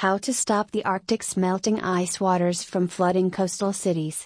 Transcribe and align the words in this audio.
How 0.00 0.16
to 0.16 0.32
stop 0.32 0.70
the 0.70 0.82
Arctic's 0.86 1.36
melting 1.36 1.82
ice 1.82 2.18
waters 2.18 2.64
from 2.64 2.88
flooding 2.88 3.30
coastal 3.30 3.74
cities. 3.74 4.24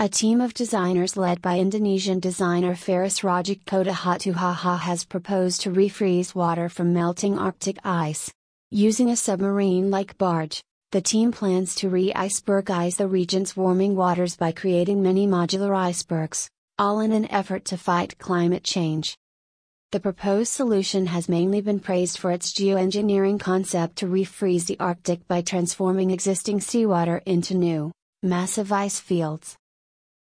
A 0.00 0.08
team 0.08 0.40
of 0.40 0.54
designers 0.54 1.16
led 1.16 1.40
by 1.40 1.60
Indonesian 1.60 2.18
designer 2.18 2.74
Faris 2.74 3.20
Rajak 3.20 3.64
Kotahatuhaha 3.64 4.76
has 4.80 5.04
proposed 5.04 5.60
to 5.60 5.70
refreeze 5.70 6.34
water 6.34 6.68
from 6.68 6.92
melting 6.92 7.38
Arctic 7.38 7.78
ice. 7.84 8.32
Using 8.72 9.08
a 9.10 9.14
submarine 9.14 9.88
like 9.88 10.18
barge, 10.18 10.60
the 10.90 11.00
team 11.00 11.30
plans 11.30 11.76
to 11.76 11.88
re 11.88 12.12
icebergize 12.12 12.96
the 12.96 13.06
region's 13.06 13.56
warming 13.56 13.94
waters 13.94 14.36
by 14.36 14.50
creating 14.50 15.00
mini 15.00 15.28
modular 15.28 15.76
icebergs, 15.76 16.48
all 16.76 16.98
in 16.98 17.12
an 17.12 17.30
effort 17.30 17.64
to 17.66 17.76
fight 17.76 18.18
climate 18.18 18.64
change. 18.64 19.16
The 19.90 20.00
proposed 20.00 20.52
solution 20.52 21.06
has 21.06 21.30
mainly 21.30 21.62
been 21.62 21.80
praised 21.80 22.18
for 22.18 22.30
its 22.30 22.52
geoengineering 22.52 23.40
concept 23.40 23.96
to 23.96 24.06
refreeze 24.06 24.66
the 24.66 24.78
Arctic 24.78 25.26
by 25.26 25.40
transforming 25.40 26.10
existing 26.10 26.60
seawater 26.60 27.22
into 27.24 27.54
new, 27.54 27.90
massive 28.22 28.70
ice 28.70 29.00
fields. 29.00 29.56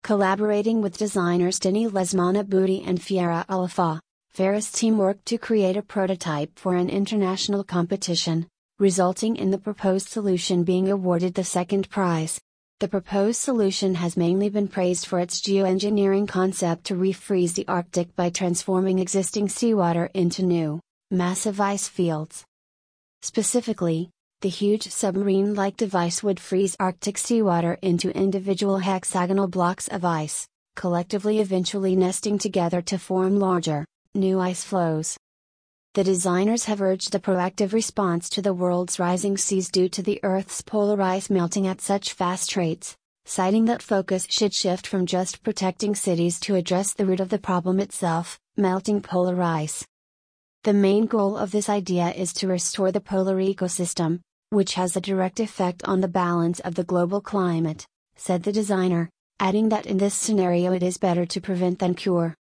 Collaborating 0.04 0.80
with 0.80 0.96
designers 0.96 1.58
Denny 1.58 1.88
Lesmana 1.88 2.44
Budi 2.44 2.86
and 2.86 3.02
Fiera 3.02 3.44
Alifa, 3.48 3.98
Faris 4.30 4.70
team 4.70 4.96
worked 4.96 5.26
to 5.26 5.38
create 5.38 5.76
a 5.76 5.82
prototype 5.82 6.56
for 6.56 6.76
an 6.76 6.88
international 6.88 7.64
competition, 7.64 8.46
resulting 8.78 9.34
in 9.34 9.50
the 9.50 9.58
proposed 9.58 10.08
solution 10.08 10.62
being 10.62 10.88
awarded 10.88 11.34
the 11.34 11.42
second 11.42 11.90
prize. 11.90 12.40
The 12.80 12.86
proposed 12.86 13.40
solution 13.40 13.96
has 13.96 14.16
mainly 14.16 14.50
been 14.50 14.68
praised 14.68 15.06
for 15.06 15.18
its 15.18 15.40
geoengineering 15.40 16.28
concept 16.28 16.84
to 16.84 16.94
refreeze 16.94 17.54
the 17.54 17.66
Arctic 17.66 18.14
by 18.14 18.30
transforming 18.30 19.00
existing 19.00 19.48
seawater 19.48 20.08
into 20.14 20.44
new, 20.44 20.78
massive 21.10 21.60
ice 21.60 21.88
fields. 21.88 22.44
Specifically, 23.22 24.10
the 24.42 24.48
huge 24.48 24.92
submarine 24.92 25.56
like 25.56 25.76
device 25.76 26.22
would 26.22 26.38
freeze 26.38 26.76
Arctic 26.78 27.18
seawater 27.18 27.80
into 27.82 28.16
individual 28.16 28.78
hexagonal 28.78 29.48
blocks 29.48 29.88
of 29.88 30.04
ice, 30.04 30.46
collectively 30.76 31.40
eventually 31.40 31.96
nesting 31.96 32.38
together 32.38 32.80
to 32.82 32.96
form 32.96 33.40
larger, 33.40 33.84
new 34.14 34.38
ice 34.38 34.62
floes. 34.62 35.16
The 35.98 36.04
designers 36.04 36.66
have 36.66 36.80
urged 36.80 37.12
a 37.16 37.18
proactive 37.18 37.72
response 37.72 38.28
to 38.28 38.40
the 38.40 38.54
world's 38.54 39.00
rising 39.00 39.36
seas 39.36 39.68
due 39.68 39.88
to 39.88 40.00
the 40.00 40.20
Earth's 40.22 40.62
polar 40.62 41.02
ice 41.02 41.28
melting 41.28 41.66
at 41.66 41.80
such 41.80 42.12
fast 42.12 42.54
rates, 42.54 42.96
citing 43.24 43.64
that 43.64 43.82
focus 43.82 44.24
should 44.30 44.54
shift 44.54 44.86
from 44.86 45.06
just 45.06 45.42
protecting 45.42 45.96
cities 45.96 46.38
to 46.38 46.54
address 46.54 46.92
the 46.92 47.04
root 47.04 47.18
of 47.18 47.30
the 47.30 47.38
problem 47.40 47.80
itself, 47.80 48.38
melting 48.56 49.02
polar 49.02 49.42
ice. 49.42 49.84
The 50.62 50.72
main 50.72 51.06
goal 51.06 51.36
of 51.36 51.50
this 51.50 51.68
idea 51.68 52.12
is 52.12 52.32
to 52.34 52.46
restore 52.46 52.92
the 52.92 53.00
polar 53.00 53.34
ecosystem, 53.38 54.20
which 54.50 54.74
has 54.74 54.96
a 54.96 55.00
direct 55.00 55.40
effect 55.40 55.82
on 55.82 56.00
the 56.00 56.06
balance 56.06 56.60
of 56.60 56.76
the 56.76 56.84
global 56.84 57.20
climate, 57.20 57.84
said 58.14 58.44
the 58.44 58.52
designer, 58.52 59.10
adding 59.40 59.68
that 59.70 59.86
in 59.86 59.98
this 59.98 60.14
scenario 60.14 60.72
it 60.72 60.84
is 60.84 60.96
better 60.96 61.26
to 61.26 61.40
prevent 61.40 61.80
than 61.80 61.96
cure. 61.96 62.36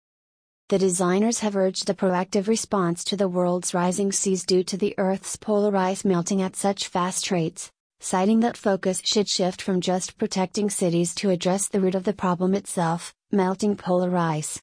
The 0.68 0.78
designers 0.78 1.38
have 1.40 1.54
urged 1.54 1.88
a 1.90 1.94
proactive 1.94 2.48
response 2.48 3.04
to 3.04 3.16
the 3.16 3.28
world's 3.28 3.72
rising 3.72 4.10
seas 4.10 4.44
due 4.44 4.64
to 4.64 4.76
the 4.76 4.96
Earth's 4.98 5.36
polar 5.36 5.76
ice 5.76 6.04
melting 6.04 6.42
at 6.42 6.56
such 6.56 6.88
fast 6.88 7.30
rates, 7.30 7.70
citing 8.00 8.40
that 8.40 8.56
focus 8.56 9.00
should 9.04 9.28
shift 9.28 9.62
from 9.62 9.80
just 9.80 10.18
protecting 10.18 10.68
cities 10.68 11.14
to 11.14 11.30
address 11.30 11.68
the 11.68 11.78
root 11.80 11.94
of 11.94 12.02
the 12.02 12.12
problem 12.12 12.52
itself, 12.52 13.14
melting 13.30 13.76
polar 13.76 14.16
ice. 14.16 14.60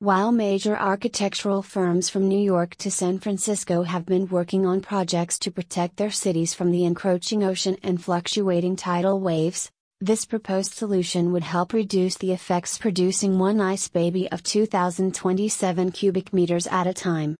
While 0.00 0.32
major 0.32 0.76
architectural 0.76 1.62
firms 1.62 2.08
from 2.08 2.26
New 2.26 2.40
York 2.40 2.74
to 2.78 2.90
San 2.90 3.20
Francisco 3.20 3.84
have 3.84 4.04
been 4.04 4.26
working 4.26 4.66
on 4.66 4.80
projects 4.80 5.38
to 5.40 5.52
protect 5.52 5.96
their 5.96 6.10
cities 6.10 6.54
from 6.54 6.72
the 6.72 6.84
encroaching 6.84 7.44
ocean 7.44 7.76
and 7.84 8.02
fluctuating 8.02 8.74
tidal 8.74 9.20
waves, 9.20 9.70
this 10.02 10.24
proposed 10.24 10.72
solution 10.72 11.30
would 11.30 11.42
help 11.42 11.74
reduce 11.74 12.16
the 12.16 12.32
effects 12.32 12.78
producing 12.78 13.38
one 13.38 13.60
ice 13.60 13.86
baby 13.86 14.30
of 14.32 14.42
2027 14.42 15.92
cubic 15.92 16.32
meters 16.32 16.66
at 16.68 16.86
a 16.86 16.94
time. 16.94 17.36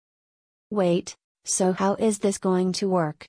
Wait, 0.71 1.15
so 1.47 1.73
how 1.73 1.95
is 1.95 2.19
this 2.19 2.37
going 2.37 2.73
to 2.73 2.87
work? 2.87 3.27